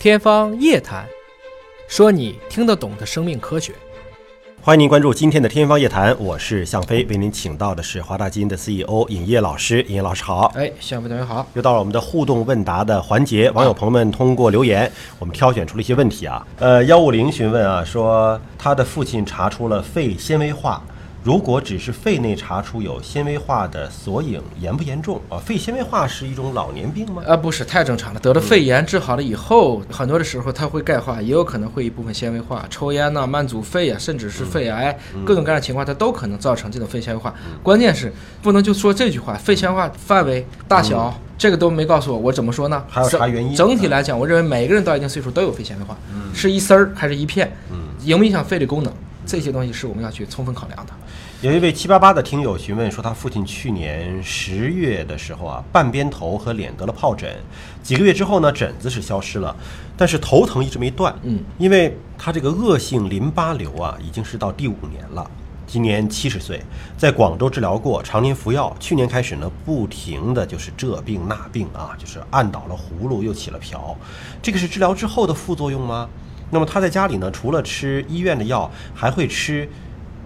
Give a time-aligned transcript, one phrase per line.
[0.00, 1.04] 天方夜谭，
[1.88, 3.72] 说你听得懂的生命科学。
[4.62, 9.82] 欢迎您关注今天的《天方夜谭》，我是向飞，为您请到的是华大基因的 CEO 尹烨老师。
[9.88, 11.44] 尹烨老师好，哎，向飞同学好。
[11.54, 14.88] 又到了我们的互动问答的环节，网友朋友们通过留言，
[15.18, 16.46] 我们挑选出了一些问题啊。
[16.60, 20.80] 呃，幺五零询问啊，说他的父亲查出了肺纤维化。
[21.28, 25.36] 如果只是肺内查出有纤维化的索引，严不严重啊？
[25.36, 27.22] 肺纤维化是一种老年病吗？
[27.26, 28.20] 啊，不是，太正常了。
[28.20, 32.64] 得了肺炎治好了以后，很多的时候它会钙化，也有可能会一部分纤维化。
[32.70, 37.34] 抽烟呐、慢阻肺啊，甚至是肺癌，各种各样的情况，它都可能造成这种肺纤维化。
[37.62, 38.10] 关键是
[38.40, 42.82] 不能就说这句话，肺纤维化范围大小这个都没告诉我，我怎么说呢？
[42.88, 43.54] 还要查原因。
[43.54, 45.94] 整体来讲，我认为每个人到一定岁数都有肺纤维化，
[46.32, 47.54] 是一丝儿还是一片，
[48.04, 48.90] 影不影响肺的功能？
[49.28, 50.92] 这些东西是我们要去充分考量的。
[51.42, 57.30] 有一位七八八的听友询问说，他父亲去年十月的时候啊，半边头和脸得了疱疹，
[57.82, 59.54] 几个月之后呢，疹子是消失了，
[59.98, 61.14] 但是头疼一直没断。
[61.24, 65.30] 嗯，因为他这个恶性淋巴瘤啊，已经是到第五年了，
[65.66, 66.62] 今年七十岁，
[66.96, 73.94] 在广州治疗过，常年服药，去年开始呢，不停的就是这病那病啊，就是按倒了葫芦又起了瓢，
[74.40, 76.08] 这个是治疗之后的副作用吗？
[76.50, 79.68] 那么他在家里呢，除了吃医院的药，还会吃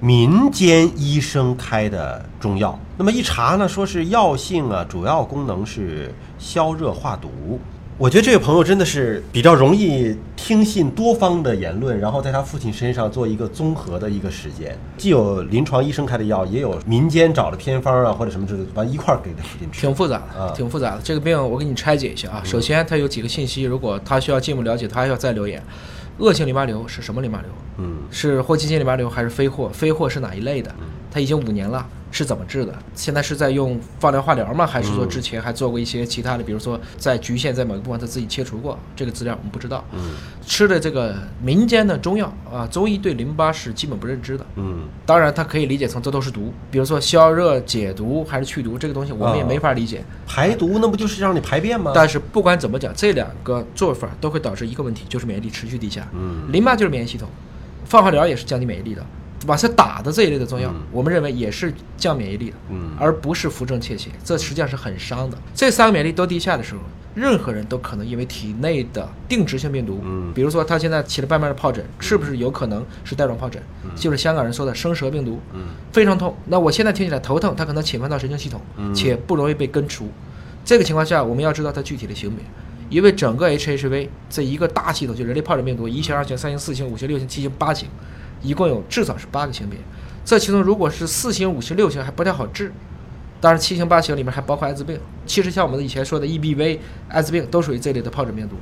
[0.00, 2.78] 民间医生开的中药。
[2.96, 7.60] 那么一查呢，说是药性啊，主要功能是消热化毒。
[7.98, 19.80] 我觉得这位朋友真的是比较容易听信多方的言论，然后在他父亲身上做一个综合的一个实践，既有临床医生开的药，也有民间找的偏方啊，或者什么之类的，完一块儿给他父亲吃。
[19.80, 21.00] 挺复杂的，啊挺复杂的。
[21.02, 22.42] 这个病我给你拆解一下啊。
[22.44, 25.62] 首先，它有几个信息，如果他需要进一步了解，他还要再留言。
[26.18, 27.48] 恶性淋巴瘤是什么淋巴瘤？
[27.78, 29.68] 嗯，是霍奇金淋巴瘤还是非霍？
[29.68, 30.74] 非霍是哪一类的？
[31.10, 31.86] 它已经五年了，
[32.16, 32.74] 是怎么治的？
[32.94, 34.66] 现在是在用放疗、化疗吗？
[34.66, 36.42] 还是说之前还做过一些其他的？
[36.42, 38.78] 比如说在局限在某个部分他自己切除过？
[38.96, 39.84] 这个资料我们不知道。
[39.92, 40.14] 嗯，
[40.46, 44.46] 吃的这个民间的中药啊，中医对淋巴是基本不认知的。
[44.54, 50.02] 嗯，当然它可以理解成这都是毒，比如说消热解毒还是去毒，这个东西我们也没法理解。
[50.26, 51.92] 排毒那不就是让你排便吗？
[51.94, 56.08] 但是不管怎么讲，这两个做法都会导致一个问题，就是免疫力持续低下。
[56.14, 57.28] 嗯，淋巴就是免疫系统，
[57.84, 59.04] 放化疗也是降低免疫力的。
[59.46, 65.38] 往下打的这一类的中药，嗯我们认为也是降免疫力的，嗯而不是扶正祛邪，这实际上是很伤的。
[65.54, 66.80] 这三个免疫力都低下的时候，
[67.14, 73.62] 任何人都可能因为体内的定植性病毒，嗯比如说他现在起了半边的疱疹，是不是有可能是带状疱疹？
[73.94, 75.60] 就是香港人说的生蛇病毒，嗯
[75.92, 76.36] 非常痛。
[76.46, 80.08] 那我现在听起来头痛，它可能侵犯到神经系统，嗯且不容易被根除。
[80.64, 82.44] 这个情况下，我们要知道它具体的型别。
[82.88, 87.88] 因为整个 HHV 这一个大系统，就人类疱疹病毒，一型、二型、三型、四型、五型、六型、七型、八型，
[88.42, 89.78] 一共有至少是八个型别。
[90.24, 92.72] 这其中如果是四型、五型、六型还不太好治，
[93.40, 94.98] 当然七型、八型里面还包括艾滋病。
[95.24, 98.56] 其实像我们以前说的 EBV、艾滋病都属于这类的疱疹病毒。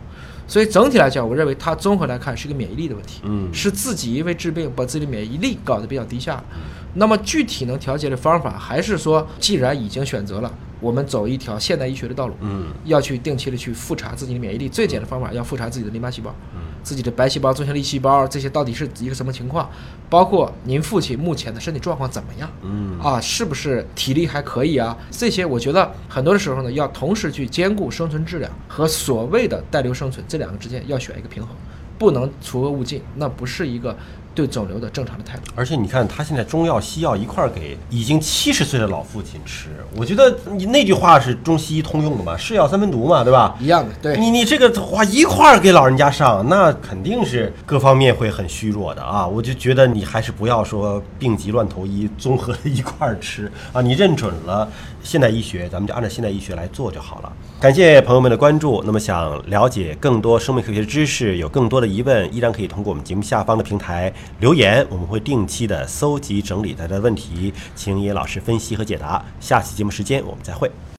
[0.47, 6.43] 所以整体来讲，我认为它综合来看是一个免疫力的问题，嗯是自己因为治病把自己的免疫力搞得比较低下。
[6.97, 14.69] 那么具体能调节的方法，还是说，既然已经选择了，我们走一条现代医学的道路，嗯要去定期的去复查自己的免疫力。
[14.69, 19.69] 最简单的方法，要复查自己的淋巴细胞，嗯自己的白细胞、中性粒细胞这些到底是一个什么情况，
[20.09, 22.49] 包括您父亲目前的身体状况怎么样。
[22.63, 24.97] 嗯啊，是不是体力还可以啊？
[25.11, 31.57] 这些我觉得很多的时候呢，要同时去兼顾生存质量和所谓的带瘤生存这两个之间要选一个平衡，
[31.99, 33.97] 不能除恶务尽，那不是一个
[34.35, 35.43] 对肿瘤的正常的态度。
[35.55, 43.57] 而且你看，他现在中药、西药一块儿给已经七十岁的老父亲吃，我觉得你那句话是中西医通用的嘛，是药三分毒嘛，对吧？
[43.61, 49.27] 一样的，对，你你这个话一块儿给老人家上，那肯定是各方面会很虚弱的啊！
[49.27, 53.81] 我就觉得你还是不要说病急乱投医， 综合一块儿吃啊！
[53.81, 54.69] 你认准了
[55.03, 57.33] 现代医学，咱们就按照现代医学来做就好了。
[57.61, 58.83] 感谢朋友们的关注。
[58.85, 69.25] 那么想了解更多生命科学知识，有更多的疑问，依然可以通过我们节目下方的平台留言，我们会定期的搜集整理大家的问题，请叶老师分析和解答。
[69.41, 70.71] 下期节目时间我们再会。